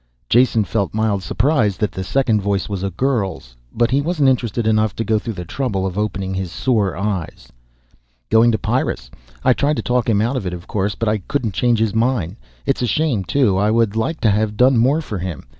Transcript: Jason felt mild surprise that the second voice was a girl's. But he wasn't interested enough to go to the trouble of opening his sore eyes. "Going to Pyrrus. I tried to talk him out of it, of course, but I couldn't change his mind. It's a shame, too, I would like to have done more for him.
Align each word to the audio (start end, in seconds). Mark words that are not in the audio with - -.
Jason 0.29 0.63
felt 0.63 0.95
mild 0.95 1.21
surprise 1.21 1.77
that 1.77 1.91
the 1.91 2.03
second 2.03 2.41
voice 2.41 2.67
was 2.67 2.81
a 2.81 2.89
girl's. 2.89 3.55
But 3.71 3.91
he 3.91 4.01
wasn't 4.01 4.29
interested 4.29 4.65
enough 4.65 4.95
to 4.95 5.03
go 5.03 5.19
to 5.19 5.31
the 5.31 5.45
trouble 5.45 5.85
of 5.85 5.95
opening 5.95 6.33
his 6.33 6.51
sore 6.51 6.97
eyes. 6.97 7.49
"Going 8.31 8.51
to 8.51 8.57
Pyrrus. 8.57 9.11
I 9.43 9.53
tried 9.53 9.75
to 9.75 9.83
talk 9.83 10.09
him 10.09 10.19
out 10.19 10.35
of 10.37 10.47
it, 10.47 10.53
of 10.53 10.65
course, 10.65 10.95
but 10.95 11.07
I 11.07 11.19
couldn't 11.19 11.53
change 11.53 11.77
his 11.77 11.93
mind. 11.93 12.37
It's 12.65 12.81
a 12.81 12.87
shame, 12.87 13.23
too, 13.23 13.57
I 13.59 13.69
would 13.69 13.95
like 13.95 14.19
to 14.21 14.31
have 14.31 14.57
done 14.57 14.75
more 14.75 15.01
for 15.01 15.19
him. 15.19 15.43